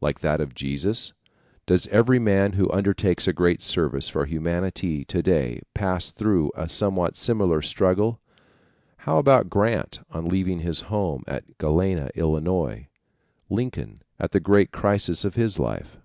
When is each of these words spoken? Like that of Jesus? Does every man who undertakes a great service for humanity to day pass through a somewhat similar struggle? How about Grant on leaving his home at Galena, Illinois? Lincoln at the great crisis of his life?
Like 0.00 0.20
that 0.20 0.40
of 0.40 0.54
Jesus? 0.54 1.12
Does 1.66 1.86
every 1.88 2.18
man 2.18 2.54
who 2.54 2.70
undertakes 2.70 3.28
a 3.28 3.34
great 3.34 3.60
service 3.60 4.08
for 4.08 4.24
humanity 4.24 5.04
to 5.04 5.22
day 5.22 5.60
pass 5.74 6.10
through 6.10 6.50
a 6.56 6.70
somewhat 6.70 7.16
similar 7.18 7.60
struggle? 7.60 8.18
How 9.04 9.18
about 9.18 9.50
Grant 9.50 10.00
on 10.10 10.24
leaving 10.26 10.60
his 10.60 10.80
home 10.88 11.22
at 11.26 11.58
Galena, 11.58 12.08
Illinois? 12.14 12.88
Lincoln 13.50 14.00
at 14.18 14.30
the 14.30 14.40
great 14.40 14.72
crisis 14.72 15.22
of 15.22 15.34
his 15.34 15.58
life? 15.58 15.98